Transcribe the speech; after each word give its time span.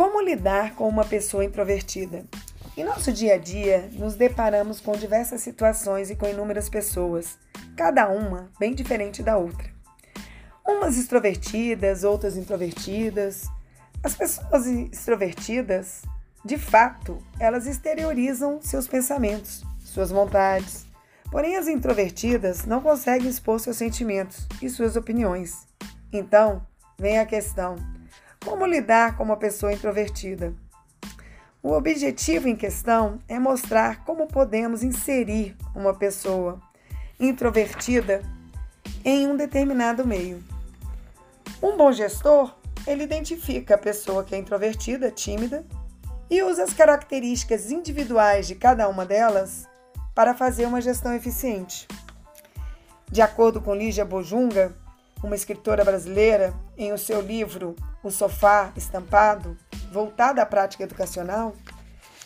Como 0.00 0.22
lidar 0.22 0.76
com 0.76 0.88
uma 0.88 1.04
pessoa 1.04 1.44
introvertida? 1.44 2.24
Em 2.74 2.82
nosso 2.82 3.12
dia 3.12 3.34
a 3.34 3.36
dia, 3.36 3.90
nos 3.92 4.14
deparamos 4.14 4.80
com 4.80 4.92
diversas 4.92 5.42
situações 5.42 6.08
e 6.08 6.16
com 6.16 6.26
inúmeras 6.26 6.70
pessoas, 6.70 7.38
cada 7.76 8.08
uma 8.08 8.50
bem 8.58 8.74
diferente 8.74 9.22
da 9.22 9.36
outra. 9.36 9.68
Umas 10.66 10.96
extrovertidas, 10.96 12.02
outras 12.02 12.38
introvertidas. 12.38 13.44
As 14.02 14.14
pessoas 14.14 14.66
extrovertidas, 14.66 16.00
de 16.42 16.56
fato, 16.56 17.22
elas 17.38 17.66
exteriorizam 17.66 18.58
seus 18.62 18.88
pensamentos, 18.88 19.62
suas 19.84 20.10
vontades. 20.10 20.86
Porém, 21.30 21.56
as 21.56 21.68
introvertidas 21.68 22.64
não 22.64 22.80
conseguem 22.80 23.28
expor 23.28 23.60
seus 23.60 23.76
sentimentos 23.76 24.48
e 24.62 24.70
suas 24.70 24.96
opiniões. 24.96 25.66
Então, 26.10 26.66
vem 26.98 27.18
a 27.18 27.26
questão: 27.26 27.76
como 28.44 28.66
lidar 28.66 29.16
com 29.16 29.24
uma 29.24 29.36
pessoa 29.36 29.72
introvertida? 29.72 30.54
O 31.62 31.72
objetivo 31.72 32.48
em 32.48 32.56
questão 32.56 33.18
é 33.28 33.38
mostrar 33.38 34.04
como 34.04 34.26
podemos 34.26 34.82
inserir 34.82 35.54
uma 35.74 35.94
pessoa 35.94 36.60
introvertida 37.18 38.22
em 39.04 39.26
um 39.26 39.36
determinado 39.36 40.06
meio. 40.06 40.42
Um 41.62 41.76
bom 41.76 41.92
gestor, 41.92 42.54
ele 42.86 43.04
identifica 43.04 43.74
a 43.74 43.78
pessoa 43.78 44.24
que 44.24 44.34
é 44.34 44.38
introvertida, 44.38 45.10
tímida, 45.10 45.66
e 46.30 46.42
usa 46.42 46.64
as 46.64 46.72
características 46.72 47.70
individuais 47.70 48.46
de 48.46 48.54
cada 48.54 48.88
uma 48.88 49.04
delas 49.04 49.68
para 50.14 50.32
fazer 50.32 50.64
uma 50.64 50.80
gestão 50.80 51.12
eficiente. 51.12 51.86
De 53.10 53.20
acordo 53.20 53.60
com 53.60 53.74
Lígia 53.74 54.04
Bojunga, 54.04 54.74
uma 55.22 55.34
escritora 55.34 55.84
brasileira, 55.84 56.54
em 56.76 56.92
o 56.92 56.98
seu 56.98 57.20
livro 57.20 57.76
O 58.02 58.10
Sofá 58.10 58.72
Estampado, 58.76 59.56
voltada 59.92 60.42
à 60.42 60.46
prática 60.46 60.84
educacional, 60.84 61.54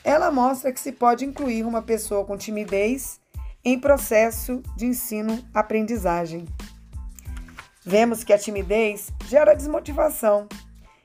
ela 0.05 0.31
mostra 0.31 0.73
que 0.73 0.81
se 0.81 0.93
pode 0.93 1.25
incluir 1.25 1.65
uma 1.65 1.83
pessoa 1.83 2.25
com 2.25 2.37
timidez 2.37 3.21
em 3.65 3.79
processo 3.79 4.63
de 4.77 4.87
ensino-aprendizagem. 4.87 6.45
Vemos 7.85 8.23
que 8.23 8.33
a 8.33 8.39
timidez 8.39 9.11
gera 9.27 9.55
desmotivação 9.55 10.49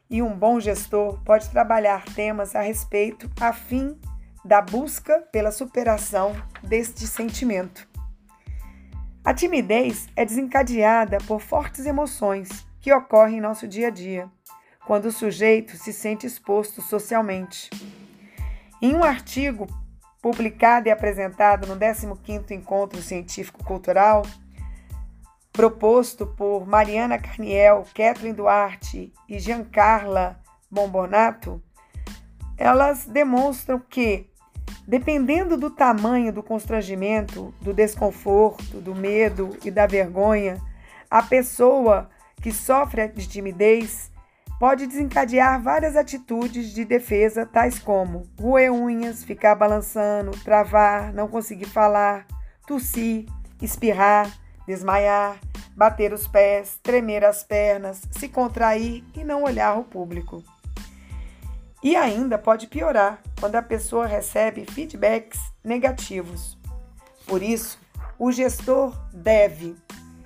e 0.09 0.21
um 0.21 0.37
bom 0.37 0.59
gestor 0.59 1.19
pode 1.23 1.49
trabalhar 1.49 2.03
temas 2.13 2.55
a 2.55 2.61
respeito 2.61 3.29
a 3.39 3.53
fim 3.53 3.97
da 4.43 4.61
busca 4.61 5.19
pela 5.31 5.51
superação 5.51 6.35
deste 6.63 7.05
sentimento. 7.07 7.88
A 9.23 9.33
timidez 9.33 10.07
é 10.15 10.25
desencadeada 10.25 11.17
por 11.27 11.41
fortes 11.41 11.85
emoções 11.85 12.65
que 12.79 12.93
ocorrem 12.93 13.37
em 13.37 13.41
nosso 13.41 13.67
dia 13.67 13.87
a 13.87 13.91
dia, 13.91 14.29
quando 14.85 15.05
o 15.05 15.11
sujeito 15.11 15.75
se 15.75 15.91
sente 15.91 16.25
exposto 16.25 16.81
socialmente. 16.81 17.69
Em 18.81 18.95
um 18.95 19.03
artigo 19.03 19.67
publicado 20.21 20.87
e 20.87 20.91
apresentado 20.91 21.67
no 21.67 21.77
15º 21.77 22.51
Encontro 22.51 23.01
Científico 23.01 23.63
Cultural, 23.63 24.25
proposto 25.51 26.25
por 26.25 26.65
Mariana 26.65 27.19
Carniel, 27.19 27.85
Kathleen 27.93 28.33
Duarte 28.33 29.13
e 29.27 29.37
Giancarla 29.37 30.39
Bombonato, 30.71 31.61
elas 32.57 33.05
demonstram 33.05 33.79
que 33.79 34.28
Dependendo 34.89 35.55
do 35.55 35.69
tamanho 35.69 36.33
do 36.33 36.41
constrangimento, 36.41 37.53
do 37.61 37.71
desconforto, 37.71 38.81
do 38.81 38.95
medo 38.95 39.55
e 39.63 39.69
da 39.69 39.85
vergonha, 39.85 40.59
a 41.11 41.21
pessoa 41.21 42.09
que 42.41 42.51
sofre 42.51 43.07
de 43.09 43.27
timidez 43.27 44.11
pode 44.59 44.87
desencadear 44.87 45.61
várias 45.61 45.95
atitudes 45.95 46.73
de 46.73 46.85
defesa, 46.85 47.45
tais 47.45 47.77
como 47.77 48.27
roer 48.41 48.73
unhas, 48.73 49.23
ficar 49.23 49.53
balançando, 49.53 50.31
travar, 50.43 51.13
não 51.13 51.27
conseguir 51.27 51.67
falar, 51.67 52.25
tossir, 52.65 53.27
espirrar, 53.61 54.27
desmaiar, 54.65 55.37
bater 55.75 56.13
os 56.13 56.27
pés, 56.27 56.79
tremer 56.81 57.23
as 57.23 57.43
pernas, 57.43 58.01
se 58.09 58.27
contrair 58.27 59.03
e 59.15 59.23
não 59.23 59.43
olhar 59.43 59.77
o 59.77 59.83
público. 59.83 60.43
E 61.81 61.95
ainda 61.95 62.37
pode 62.37 62.67
piorar 62.67 63.21
quando 63.39 63.55
a 63.55 63.61
pessoa 63.61 64.05
recebe 64.05 64.65
feedbacks 64.65 65.39
negativos. 65.63 66.57
Por 67.25 67.41
isso, 67.41 67.79
o 68.17 68.31
gestor 68.31 68.93
deve, 69.13 69.75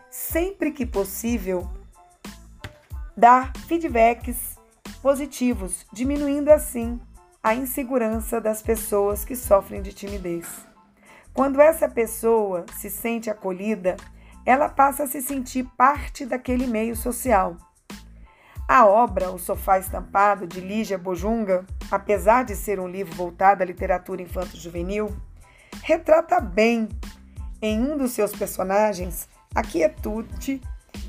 sempre 0.10 0.72
que 0.72 0.86
possível, 0.86 1.70
dar 3.16 3.56
feedbacks 3.68 4.58
positivos, 5.02 5.86
diminuindo 5.94 6.50
assim 6.50 7.00
a 7.44 7.54
insegurança 7.54 8.42
das 8.42 8.62
pessoas 8.62 9.24
que 9.24 9.36
sofrem 9.36 9.82
de 9.82 9.94
timidez. 9.94 10.48
Quando 11.34 11.62
essa 11.62 11.88
pessoa 11.88 12.66
se 12.76 12.90
sente 12.90 13.30
acolhida, 13.30 13.96
ela 14.46 14.70
passa 14.70 15.04
a 15.04 15.08
se 15.08 15.22
sentir 15.22 15.66
parte 15.78 16.26
daquele 16.26 16.66
meio 16.66 16.96
social 16.96 17.58
a 18.68 18.86
obra 18.86 19.32
O 19.32 19.38
Sofá 19.38 19.78
Estampado, 19.78 20.48
de 20.48 20.62
Lígia 20.62 20.98
Bojunga, 20.98 21.66
apesar 21.92 22.44
de 22.44 22.56
ser 22.56 22.80
um 22.80 22.88
livro 22.88 23.14
voltado 23.16 23.62
à 23.62 23.66
literatura 23.66 24.22
infanto-juvenil, 24.22 25.16
retrata 25.82 26.40
bem, 26.40 26.88
em 27.62 27.80
um 27.80 27.98
dos 27.98 28.12
seus 28.12 28.32
personagens, 28.32 29.28
a 29.54 29.62
quietude 29.62 30.62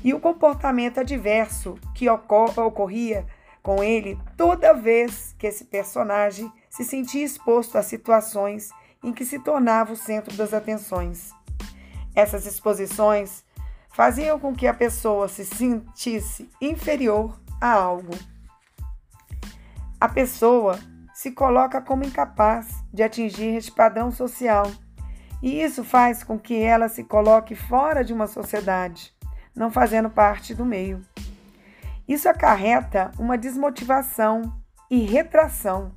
e 0.03 0.13
o 0.13 0.19
comportamento 0.19 0.99
adverso 0.99 1.77
que 1.93 2.07
ocorria 2.09 3.25
com 3.63 3.83
ele 3.83 4.19
toda 4.37 4.73
vez 4.73 5.35
que 5.39 5.47
esse 5.47 5.65
personagem 5.65 6.51
se 6.69 6.83
sentia 6.83 7.25
exposto 7.25 7.77
a 7.77 7.83
situações 7.83 8.69
em 9.03 9.11
que 9.11 9.25
se 9.25 9.39
tornava 9.39 9.93
o 9.93 9.97
centro 9.97 10.35
das 10.35 10.53
atenções. 10.53 11.31
Essas 12.15 12.45
exposições 12.45 13.43
faziam 13.91 14.39
com 14.39 14.53
que 14.53 14.67
a 14.67 14.73
pessoa 14.73 15.27
se 15.27 15.45
sentisse 15.45 16.49
inferior 16.61 17.39
a 17.61 17.71
algo. 17.71 18.13
A 19.99 20.09
pessoa 20.09 20.77
se 21.13 21.31
coloca 21.31 21.81
como 21.81 22.03
incapaz 22.03 22.83
de 22.93 23.01
atingir 23.01 23.55
este 23.55 23.71
padrão 23.71 24.11
social, 24.11 24.69
e 25.41 25.61
isso 25.61 25.83
faz 25.83 26.23
com 26.23 26.37
que 26.37 26.55
ela 26.55 26.89
se 26.89 27.03
coloque 27.03 27.55
fora 27.55 28.03
de 28.03 28.13
uma 28.13 28.27
sociedade, 28.27 29.13
não 29.55 29.71
fazendo 29.71 30.09
parte 30.09 30.53
do 30.53 30.65
meio. 30.65 31.01
Isso 32.07 32.27
acarreta 32.29 33.11
uma 33.17 33.37
desmotivação 33.37 34.53
e 34.89 34.99
retração, 34.99 35.91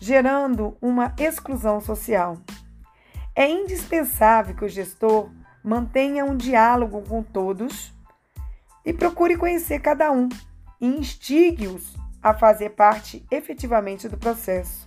gerando 0.00 0.76
uma 0.80 1.14
exclusão 1.18 1.80
social. 1.80 2.38
É 3.36 3.48
indispensável 3.48 4.54
que 4.54 4.64
o 4.64 4.68
gestor 4.68 5.30
mantenha 5.62 6.24
um 6.24 6.36
diálogo 6.36 7.02
com 7.02 7.22
todos 7.22 7.92
e 8.84 8.92
procure 8.92 9.36
conhecer 9.36 9.80
cada 9.80 10.10
um 10.10 10.28
e 10.80 10.86
instigue-os 10.86 11.94
a 12.22 12.32
fazer 12.32 12.70
parte 12.70 13.24
efetivamente 13.30 14.08
do 14.08 14.16
processo. 14.16 14.86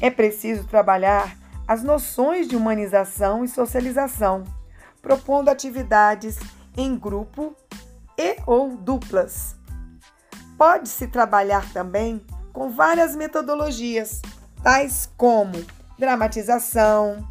É 0.00 0.10
preciso 0.10 0.64
trabalhar 0.64 1.36
as 1.66 1.82
noções 1.82 2.48
de 2.48 2.56
humanização 2.56 3.44
e 3.44 3.48
socialização, 3.48 4.44
propondo 5.00 5.48
atividades 5.48 6.38
em 6.76 6.96
grupo 6.98 7.54
e 8.18 8.36
ou 8.46 8.76
duplas. 8.76 9.56
Pode-se 10.58 11.06
trabalhar 11.06 11.72
também 11.72 12.24
com 12.52 12.70
várias 12.70 13.16
metodologias, 13.16 14.20
tais 14.62 15.10
como 15.16 15.64
dramatização, 15.98 17.26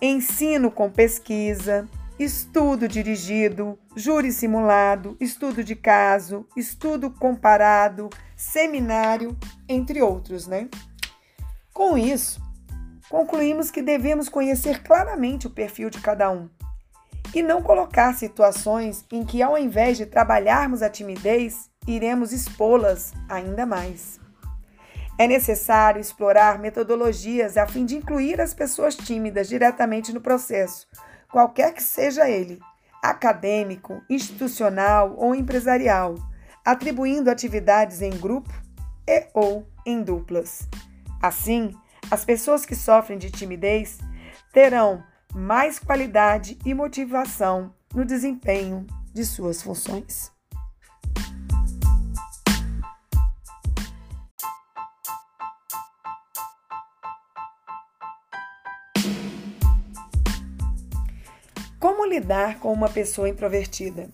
ensino 0.00 0.70
com 0.70 0.90
pesquisa, 0.90 1.88
estudo 2.18 2.86
dirigido, 2.86 3.78
júri 3.96 4.30
simulado, 4.32 5.16
estudo 5.20 5.64
de 5.64 5.74
caso, 5.74 6.46
estudo 6.56 7.10
comparado, 7.10 8.08
seminário, 8.36 9.36
entre 9.68 10.00
outros, 10.00 10.46
né? 10.46 10.68
Com 11.72 11.98
isso, 11.98 12.40
concluímos 13.08 13.70
que 13.70 13.82
devemos 13.82 14.28
conhecer 14.28 14.82
claramente 14.82 15.46
o 15.46 15.50
perfil 15.50 15.90
de 15.90 16.00
cada 16.00 16.30
um 16.30 16.48
e 17.34 17.42
não 17.42 17.60
colocar 17.60 18.14
situações 18.14 19.04
em 19.10 19.24
que, 19.24 19.42
ao 19.42 19.58
invés 19.58 19.96
de 19.96 20.06
trabalharmos 20.06 20.82
a 20.82 20.88
timidez, 20.88 21.68
iremos 21.86 22.32
expô-las 22.32 23.12
ainda 23.28 23.66
mais. 23.66 24.20
É 25.18 25.26
necessário 25.26 26.00
explorar 26.00 26.58
metodologias 26.58 27.56
a 27.56 27.66
fim 27.66 27.84
de 27.84 27.96
incluir 27.96 28.40
as 28.40 28.54
pessoas 28.54 28.96
tímidas 28.96 29.48
diretamente 29.48 30.12
no 30.12 30.20
processo, 30.20 30.86
qualquer 31.34 31.74
que 31.74 31.82
seja 31.82 32.30
ele, 32.30 32.60
acadêmico, 33.02 34.00
institucional 34.08 35.16
ou 35.18 35.34
empresarial, 35.34 36.14
atribuindo 36.64 37.28
atividades 37.28 38.02
em 38.02 38.10
grupo 38.10 38.54
e 39.04 39.26
ou 39.34 39.66
em 39.84 40.00
duplas. 40.00 40.68
Assim, 41.20 41.74
as 42.08 42.24
pessoas 42.24 42.64
que 42.64 42.76
sofrem 42.76 43.18
de 43.18 43.32
timidez 43.32 43.98
terão 44.52 45.02
mais 45.34 45.80
qualidade 45.80 46.56
e 46.64 46.72
motivação 46.72 47.74
no 47.92 48.04
desempenho 48.04 48.86
de 49.12 49.24
suas 49.24 49.60
funções. 49.60 50.33
Como 62.04 62.12
lidar 62.12 62.58
com 62.58 62.70
uma 62.70 62.90
pessoa 62.90 63.30
introvertida? 63.30 64.10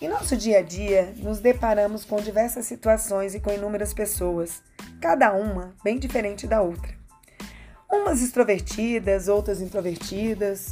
Em 0.00 0.08
nosso 0.08 0.34
dia 0.34 0.60
a 0.60 0.62
dia, 0.62 1.12
nos 1.18 1.40
deparamos 1.40 2.02
com 2.02 2.16
diversas 2.16 2.64
situações 2.64 3.34
e 3.34 3.40
com 3.40 3.52
inúmeras 3.52 3.92
pessoas, 3.92 4.62
cada 4.98 5.30
uma 5.34 5.74
bem 5.84 5.98
diferente 5.98 6.46
da 6.46 6.62
outra. 6.62 6.94
Umas 7.92 8.22
extrovertidas, 8.22 9.28
outras 9.28 9.60
introvertidas. 9.60 10.70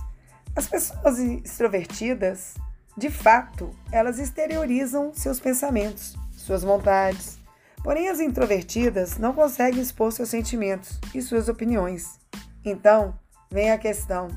As 0.57 0.67
pessoas 0.67 1.19
extrovertidas, 1.19 2.55
de 2.97 3.11
fato, 3.11 3.69
elas 3.93 4.19
exteriorizam 4.19 5.13
seus 5.13 5.39
pensamentos, 5.39 6.17
suas 6.35 6.63
vontades. 6.63 7.39
Porém, 7.85 8.09
as 8.09 8.19
introvertidas 8.19 9.19
não 9.19 9.35
conseguem 9.35 9.83
expor 9.83 10.11
seus 10.11 10.31
sentimentos 10.31 10.99
e 11.15 11.21
suas 11.21 11.51
opiniões. 11.51 12.19
Então, 12.65 13.13
vem 13.51 13.71
a 13.71 13.77
questão: 13.77 14.29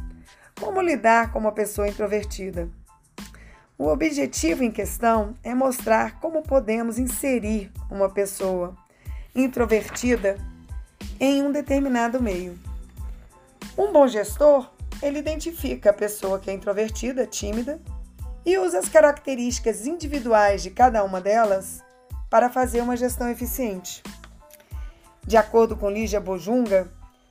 como 0.60 0.82
lidar 0.82 1.32
com 1.32 1.40
uma 1.40 1.52
pessoa 1.52 1.88
introvertida? 1.88 2.70
O 3.78 3.88
objetivo 3.88 4.64
em 4.64 4.72
questão 4.72 5.36
é 5.44 5.54
mostrar 5.54 6.20
como 6.22 6.42
podemos 6.42 6.98
inserir 6.98 7.72
uma 7.92 8.10
pessoa 8.10 8.76
introvertida 9.36 10.38
em 11.20 11.44
um 11.44 11.52
determinado 11.52 12.22
meio. 12.22 12.58
Um 13.78 13.92
bom 13.92 14.08
gestor, 14.08 14.70
ele 15.02 15.20
identifica 15.20 15.90
a 15.90 15.94
pessoa 15.94 16.40
que 16.40 16.50
é 16.50 16.54
introvertida, 16.54 17.28
tímida, 17.28 17.82
e 18.46 18.58
usa 18.58 18.80
as 18.80 18.88
características 18.88 19.86
individuais 19.86 20.64
de 20.64 20.70
cada 20.70 21.04
uma 21.04 21.20
delas 21.20 21.84
para 22.30 22.50
fazer 22.50 22.80
uma 22.80 22.96
gestão 22.96 23.28
eficiente. 23.28 24.02
De 25.26 25.36
acordo 25.36 25.76
com 25.76 25.90
Lígia 25.90 26.22
Bojunga, 26.22 26.88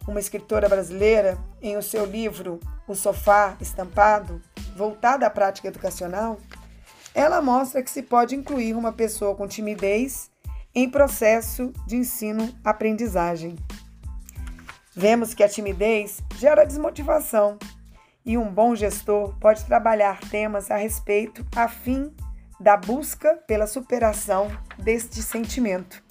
uma 0.07 0.21
escritora 0.21 0.69
brasileira, 0.69 1.39
em 1.63 1.77
o 1.77 1.83
seu 1.83 2.05
livro 2.05 2.61
O 2.87 2.95
Sofá 2.95 3.57
Estampado, 3.61 4.43
voltada 4.77 5.27
à 5.27 5.31
prática 5.31 5.69
educacional, 5.69 6.39
ela 7.15 7.41
mostra 7.41 7.83
que 7.83 7.91
se 7.91 8.03
pode 8.03 8.35
incluir 8.35 8.75
uma 8.75 8.93
pessoa 8.93 9.35
com 9.35 9.49
timidez 9.49 10.31
em 10.75 10.91
processo 10.91 11.73
de 11.87 11.97
ensino-aprendizagem. 11.97 13.57
Vemos 14.95 15.33
que 15.33 15.43
a 15.43 15.49
timidez 15.49 16.23
gera 16.37 16.67
desmotivação 16.67 17.59
e 18.25 18.37
um 18.37 18.53
bom 18.53 18.75
gestor 18.75 19.35
pode 19.39 19.65
trabalhar 19.65 20.21
temas 20.29 20.71
a 20.71 20.77
respeito 20.77 21.47
a 21.57 21.69
fim 21.69 22.15
da 22.61 22.77
busca 22.77 23.37
pela 23.47 23.67
superação 23.67 24.51
deste 24.79 25.23
sentimento. 25.23 26.03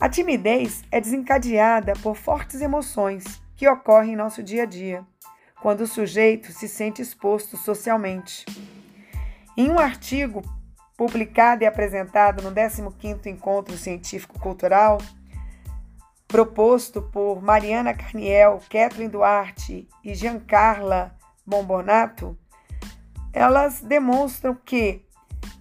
A 0.00 0.08
timidez 0.08 0.82
é 0.90 1.00
desencadeada 1.00 1.92
por 2.02 2.16
fortes 2.16 2.62
emoções 2.62 3.24
que 3.56 3.68
ocorrem 3.68 4.14
em 4.14 4.16
nosso 4.16 4.42
dia 4.42 4.62
a 4.62 4.66
dia 4.66 5.06
quando 5.64 5.80
o 5.80 5.86
sujeito 5.86 6.52
se 6.52 6.68
sente 6.68 7.00
exposto 7.00 7.56
socialmente. 7.56 8.44
Em 9.56 9.70
um 9.70 9.78
artigo 9.78 10.42
publicado 10.94 11.64
e 11.64 11.66
apresentado 11.66 12.42
no 12.42 12.52
15º 12.52 13.24
Encontro 13.24 13.74
Científico 13.78 14.38
Cultural, 14.38 14.98
proposto 16.28 17.00
por 17.00 17.40
Mariana 17.40 17.94
Carniel, 17.94 18.60
Kathleen 18.68 19.08
Duarte 19.08 19.88
e 20.04 20.14
Giancarla 20.14 21.16
Bombonato, 21.46 22.36
elas 23.32 23.80
demonstram 23.80 24.54
que, 24.66 25.02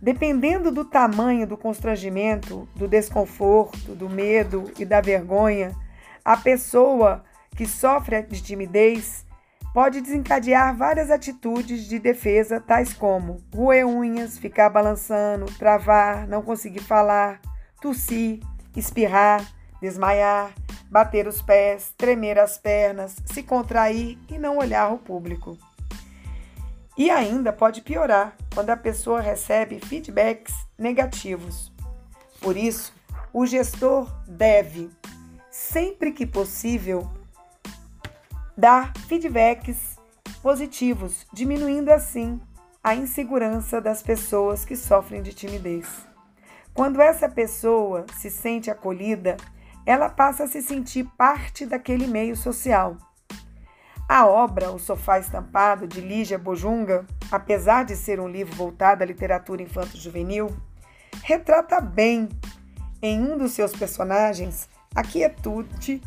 dependendo 0.01 0.69
do 0.69 0.83
tamanho 0.83 1.47
do 1.47 1.55
constrangimento, 1.55 2.67
do 2.75 2.89
desconforto, 2.89 3.95
do 3.95 4.09
medo 4.09 4.69
e 4.77 4.83
da 4.83 4.99
vergonha, 4.99 5.73
a 6.25 6.35
pessoa 6.35 7.23
que 7.55 7.65
sofre 7.65 8.21
de 8.23 8.43
timidez 8.43 9.25
pode 9.73 10.01
desencadear 10.01 10.77
várias 10.77 11.09
atitudes 11.09 11.87
de 11.87 11.97
defesa, 11.97 12.61
tais 12.61 12.93
como 12.93 13.43
roer 13.53 13.87
unhas, 13.87 14.37
ficar 14.37 14.69
balançando, 14.69 15.45
travar, 15.57 16.27
não 16.27 16.43
conseguir 16.43 16.81
falar, 16.81 17.41
tossir, 17.81 18.39
espirrar, 18.75 19.43
desmaiar, 19.81 20.53
bater 20.89 21.27
os 21.27 21.41
pés, 21.41 21.91
tremer 21.97 22.37
as 22.37 22.57
pernas, 22.57 23.15
se 23.25 23.41
contrair 23.41 24.19
e 24.29 24.37
não 24.37 24.59
olhar 24.59 24.93
o 24.93 24.99
público. 24.99 25.57
E 26.95 27.09
ainda 27.09 27.51
pode 27.51 27.81
piorar 27.81 28.37
quando 28.53 28.69
a 28.69 28.77
pessoa 28.77 29.19
recebe 29.19 29.79
feedbacks 29.79 30.53
negativos. 30.77 31.73
Por 32.39 32.55
isso, 32.55 32.93
o 33.33 33.47
gestor 33.47 34.07
deve, 34.27 34.91
sempre 35.49 36.11
que 36.11 36.27
possível, 36.27 37.09
dar 38.57 38.93
feedbacks 39.07 39.97
positivos, 40.41 41.25
diminuindo 41.33 41.91
assim 41.91 42.39
a 42.83 42.93
insegurança 42.93 43.79
das 43.79 44.03
pessoas 44.03 44.65
que 44.65 44.75
sofrem 44.75 45.21
de 45.21 45.33
timidez. 45.33 45.87
Quando 46.73 47.01
essa 47.01 47.29
pessoa 47.29 48.05
se 48.17 48.29
sente 48.29 48.69
acolhida, 48.69 49.37
ela 49.85 50.09
passa 50.09 50.43
a 50.43 50.47
se 50.47 50.61
sentir 50.61 51.05
parte 51.17 51.65
daquele 51.65 52.07
meio 52.07 52.35
social. 52.35 52.97
A 54.07 54.25
obra 54.25 54.71
O 54.71 54.79
Sofá 54.79 55.17
Estampado, 55.17 55.87
de 55.87 56.01
Lígia 56.01 56.37
Bojunga, 56.37 57.05
apesar 57.31 57.85
de 57.85 57.95
ser 57.95 58.19
um 58.19 58.27
livro 58.27 58.55
voltado 58.55 59.01
à 59.01 59.05
literatura 59.05 59.61
infanto-juvenil, 59.61 60.55
retrata 61.23 61.79
bem, 61.79 62.27
em 63.01 63.19
um 63.21 63.37
dos 63.37 63.53
seus 63.53 63.71
personagens, 63.71 64.69
a 64.93 65.03
quietude 65.03 66.01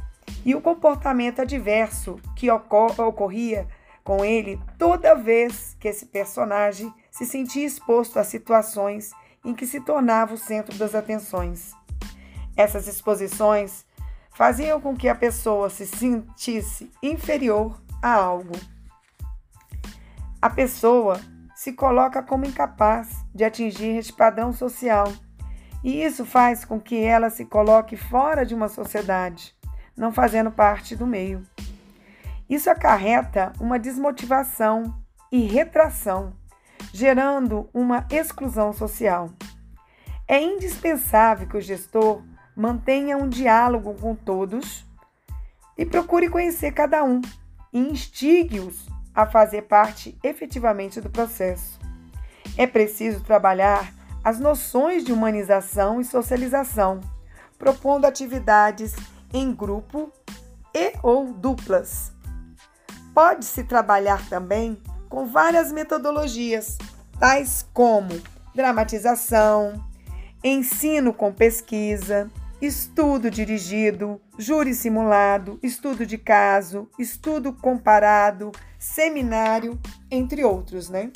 e 0.46 0.54
o 0.54 0.60
comportamento 0.60 1.43
adverso 1.43 2.20
que 2.37 2.48
ocorria 2.48 3.66
com 4.04 4.25
ele 4.25 4.60
toda 4.78 5.16
vez 5.16 5.76
que 5.81 5.88
esse 5.88 6.06
personagem 6.06 6.94
se 7.10 7.26
sentia 7.26 7.66
exposto 7.66 8.20
a 8.20 8.22
situações 8.22 9.10
em 9.44 9.52
que 9.52 9.66
se 9.66 9.81
tornava 9.81 10.34
o 10.34 10.38
centro 10.38 10.78
das 10.78 10.94
atenções. 10.94 11.72
Essas 12.56 12.87
exposições 12.87 13.84
faziam 14.37 14.81
com 14.81 14.96
que 14.96 15.08
a 15.08 15.16
pessoa 15.16 15.69
se 15.69 15.84
sentisse 15.84 16.92
inferior 17.02 17.82
a 18.00 18.12
algo. 18.12 18.54
A 20.40 20.49
pessoa 20.49 21.20
se 21.56 21.72
coloca 21.72 22.22
como 22.22 22.46
incapaz 22.46 23.08
de 23.34 23.42
atingir 23.42 23.97
este 23.97 24.12
padrão 24.12 24.52
social, 24.52 25.12
e 25.82 26.04
isso 26.04 26.25
faz 26.25 26.64
com 26.64 26.78
que 26.78 27.02
ela 27.02 27.30
se 27.30 27.44
coloque 27.44 27.97
fora 27.97 28.47
de 28.47 28.54
uma 28.54 28.68
sociedade 28.68 29.56
não 29.97 30.12
fazendo 30.12 30.50
parte 30.50 30.95
do 30.95 31.07
meio. 31.07 31.43
Isso 32.49 32.71
acarreta 32.71 33.53
uma 33.59 33.79
desmotivação 33.79 34.95
e 35.33 35.41
retração, 35.41 36.33
gerando 36.93 37.69
uma 37.75 38.07
exclusão 38.11 38.73
social. 38.73 39.31
É 40.29 40.41
indispensável 40.41 41.49
que 41.49 41.57
o 41.57 41.61
gestor 41.61 42.23
mantenha 42.55 43.17
um 43.17 43.29
diálogo 43.29 43.95
com 43.95 44.15
todos 44.15 44.85
e 45.76 45.85
procure 45.85 46.29
conhecer 46.29 46.73
cada 46.73 47.05
um 47.05 47.21
e 47.73 47.79
instigue-os 47.79 48.87
a 49.15 49.26
fazer 49.26 49.62
parte 49.62 50.17
efetivamente 50.23 51.00
do 51.00 51.11
processo. 51.11 51.79
É 52.57 52.67
preciso 52.67 53.23
trabalhar 53.23 53.93
as 54.23 54.41
noções 54.41 55.05
de 55.05 55.12
humanização 55.12 56.00
e 56.00 56.05
socialização, 56.05 57.00
propondo 57.59 58.05
atividades 58.05 58.95
em 59.37 59.55
grupo 59.55 60.11
e 60.75 60.95
ou 61.02 61.33
duplas. 61.33 62.11
Pode-se 63.14 63.64
trabalhar 63.64 64.26
também 64.28 64.81
com 65.11 65.26
várias 65.26 65.71
metodologias, 65.71 66.78
tais 67.21 67.66
como 67.75 68.19
dramatização, 68.55 69.85
ensino 70.43 71.12
com 71.12 71.33
pesquisa, 71.33 72.31
estudo 72.62 73.31
dirigido, 73.31 74.21
júri 74.38 74.75
simulado, 74.75 75.59
estudo 75.62 76.07
de 76.07 76.16
caso, 76.16 76.88
estudo 76.99 77.52
comparado, 77.52 78.50
seminário, 78.78 79.78
entre 80.11 80.45
outros, 80.45 80.88
né? 80.88 81.11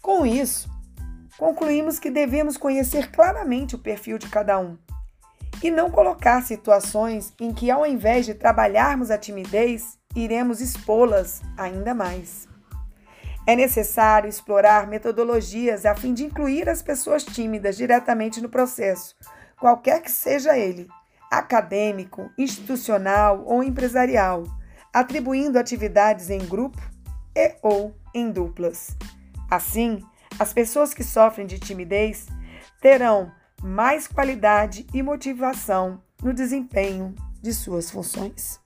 Com 0.00 0.26
isso, 0.26 0.68
concluímos 1.38 2.00
que 2.00 2.10
devemos 2.10 2.56
conhecer 2.56 3.12
claramente 3.12 3.76
o 3.76 3.78
perfil 3.78 4.18
de 4.18 4.28
cada 4.28 4.58
um 4.58 4.76
e 5.62 5.70
não 5.70 5.90
colocar 5.90 6.42
situações 6.42 7.32
em 7.40 7.52
que, 7.52 7.70
ao 7.70 7.86
invés 7.86 8.26
de 8.26 8.34
trabalharmos 8.34 9.10
a 9.10 9.18
timidez, 9.18 9.98
iremos 10.14 10.60
expô-las 10.60 11.40
ainda 11.56 11.94
mais. 11.94 12.48
É 13.46 13.56
necessário 13.56 14.28
explorar 14.28 14.86
metodologias 14.86 15.86
a 15.86 15.94
fim 15.94 16.14
de 16.14 16.24
incluir 16.24 16.68
as 16.68 16.82
pessoas 16.82 17.24
tímidas 17.24 17.76
diretamente 17.76 18.40
no 18.40 18.48
processo, 18.48 19.14
qualquer 19.58 20.00
que 20.00 20.10
seja 20.10 20.56
ele, 20.56 20.88
acadêmico, 21.30 22.30
institucional 22.36 23.42
ou 23.44 23.62
empresarial, 23.62 24.44
atribuindo 24.92 25.58
atividades 25.58 26.28
em 26.28 26.38
grupo 26.38 26.80
e 27.34 27.56
ou 27.62 27.94
em 28.14 28.30
duplas. 28.30 28.96
Assim, 29.50 30.00
as 30.38 30.52
pessoas 30.52 30.94
que 30.94 31.02
sofrem 31.02 31.46
de 31.46 31.58
timidez 31.58 32.26
terão 32.80 33.32
mais 33.62 34.08
qualidade 34.08 34.86
e 34.92 35.02
motivação 35.02 36.02
no 36.22 36.32
desempenho 36.32 37.14
de 37.40 37.52
suas 37.52 37.90
funções. 37.90 38.61